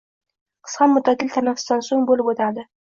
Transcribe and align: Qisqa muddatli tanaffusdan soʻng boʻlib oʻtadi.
Qisqa 0.69 0.87
muddatli 0.95 1.29
tanaffusdan 1.37 1.87
soʻng 1.93 2.11
boʻlib 2.13 2.37
oʻtadi. 2.37 2.71